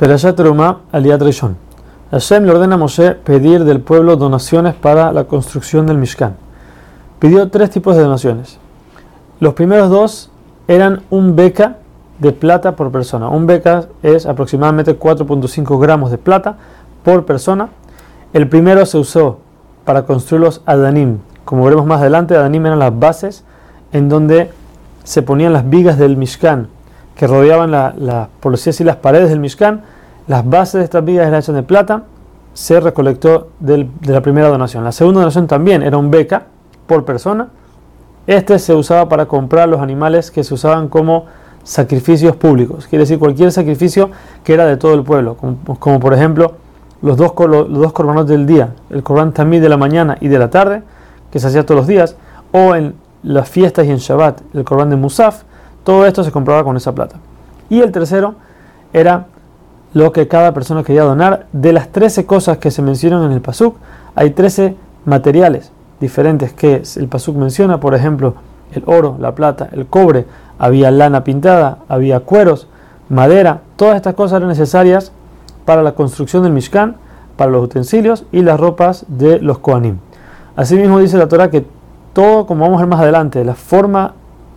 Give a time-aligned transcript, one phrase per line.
[0.00, 1.56] Perashat Terumá, Aliat Rishon.
[2.10, 6.36] Hashem le ordena a Moshe pedir del pueblo donaciones para la construcción del Mishkan.
[7.18, 8.56] Pidió tres tipos de donaciones.
[9.40, 10.30] Los primeros dos
[10.68, 11.76] eran un beca
[12.18, 13.28] de plata por persona.
[13.28, 16.56] Un beca es aproximadamente 4.5 gramos de plata
[17.04, 17.68] por persona.
[18.32, 19.40] El primero se usó
[19.84, 21.18] para construir los Adanim.
[21.44, 23.44] Como veremos más adelante, Adanim eran las bases
[23.92, 24.50] en donde
[25.04, 26.68] se ponían las vigas del Mishkan
[27.20, 29.82] que rodeaban la, por las paredes del Mishkan,
[30.26, 32.04] las bases de estas vigas eran hechas de plata,
[32.54, 34.84] se recolectó de la primera donación.
[34.84, 36.44] La segunda donación también era un beca
[36.86, 37.48] por persona.
[38.26, 41.26] Este se usaba para comprar los animales que se usaban como
[41.62, 44.10] sacrificios públicos, quiere decir cualquier sacrificio
[44.42, 45.36] que era de todo el pueblo,
[45.78, 46.54] como, por ejemplo
[47.02, 50.38] los dos, los dos corbanos del día, el corbán tamí de la mañana y de
[50.38, 50.84] la tarde,
[51.30, 52.16] que se hacía todos los días,
[52.52, 55.42] o en las fiestas y en Shabbat, el corbán de Musaf,
[55.84, 57.16] todo esto se compraba con esa plata.
[57.68, 58.34] Y el tercero
[58.92, 59.26] era
[59.92, 61.46] lo que cada persona quería donar.
[61.52, 63.76] De las 13 cosas que se mencionan en el Pasuk,
[64.14, 68.34] hay 13 materiales diferentes que el Pasuk menciona, por ejemplo,
[68.72, 70.26] el oro, la plata, el cobre,
[70.58, 72.68] había lana pintada, había cueros,
[73.08, 75.12] madera, todas estas cosas eran necesarias
[75.64, 76.96] para la construcción del Mishkan,
[77.36, 79.98] para los utensilios y las ropas de los Kohanim.
[80.56, 81.64] Asimismo dice la Torah que
[82.12, 84.14] todo, como vamos a ver más adelante, la forma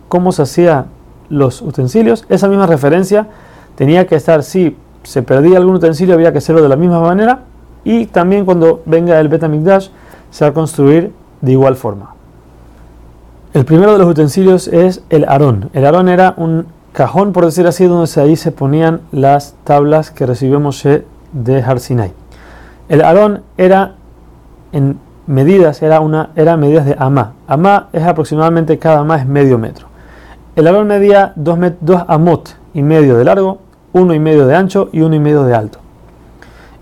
[0.08, 0.86] como se hacía
[1.28, 3.28] los utensilios, esa misma referencia
[3.76, 7.40] tenía que estar, si se perdía algún utensilio, había que hacerlo de la misma manera,
[7.84, 9.88] y también cuando venga el Betamikdash
[10.30, 12.14] se va a construir de igual forma.
[13.52, 15.70] El primero de los utensilios es el arón.
[15.74, 20.26] El arón era un cajón, por decir así, donde ahí se ponían las tablas que
[20.26, 21.78] recibió Moshe de Har
[22.88, 23.94] El arón era
[24.72, 27.34] en medidas, era, una, era medidas de amá.
[27.46, 29.86] Amá es aproximadamente, cada amá es medio metro.
[30.56, 31.58] El árbol medía 2
[32.06, 33.58] amot y medio de largo,
[33.92, 35.80] uno y medio de ancho y uno y medio de alto.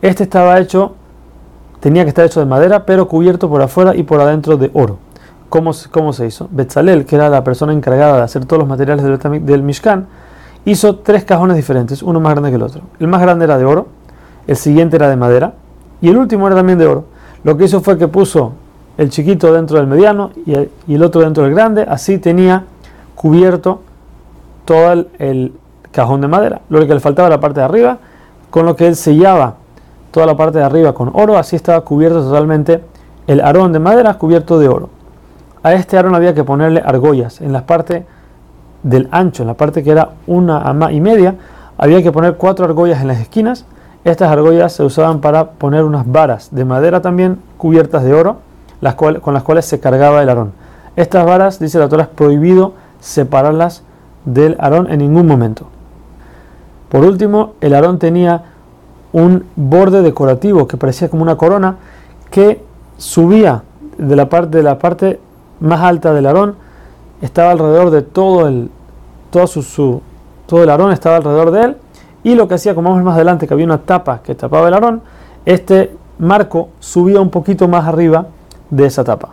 [0.02, 0.94] Este estaba hecho,
[1.80, 4.98] tenía que estar hecho de madera, pero cubierto por afuera y por adentro de oro.
[5.48, 6.48] ¿Cómo, cómo se hizo?
[6.50, 10.06] Betzalel, que era la persona encargada de hacer todos los materiales del, del Mishkan,
[10.66, 12.82] hizo tres cajones diferentes, uno más grande que el otro.
[13.00, 13.86] El más grande era de oro,
[14.46, 15.54] el siguiente era de madera
[16.02, 17.06] y el último era también de oro.
[17.42, 18.52] Lo que hizo fue que puso
[18.98, 22.66] el chiquito dentro del mediano y el otro dentro del grande, así tenía
[23.14, 23.82] cubierto
[24.64, 25.52] todo el,
[25.90, 26.62] cajón de madera.
[26.70, 27.98] Lo que le faltaba la parte de arriba,
[28.48, 29.56] con lo que él sellaba
[30.10, 32.82] toda la parte de arriba con oro, así estaba cubierto totalmente
[33.26, 34.88] el arón de madera cubierto de oro.
[35.62, 38.06] A este arón había que ponerle argollas en la parte
[38.82, 41.34] del ancho, en la parte que era una ama y media,
[41.78, 43.66] había que poner cuatro argollas en las esquinas.
[44.04, 48.38] Estas argollas se usaban para poner unas varas de madera también cubiertas de oro,
[48.80, 50.52] las con las cuales se cargaba el arón.
[50.96, 53.82] Estas varas, dice la Torah, es prohibido separarlas
[54.24, 55.66] del arón en ningún momento.
[56.88, 58.44] Por último, el arón tenía
[59.12, 61.76] un borde decorativo que parecía como una corona
[62.30, 62.62] que
[62.96, 63.64] subía
[63.98, 65.20] de la parte, de la parte
[65.60, 66.54] más alta del arón,
[67.20, 68.70] estaba alrededor de todo el,
[69.30, 70.00] todo, su,
[70.46, 71.76] todo el arón estaba alrededor de él,
[72.22, 74.74] y lo que hacía, como vamos más adelante, que había una tapa que tapaba el
[74.74, 75.02] arón,
[75.44, 78.26] este marco subía un poquito más arriba
[78.70, 79.30] de esa tapa.